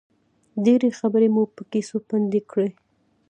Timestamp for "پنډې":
2.07-2.41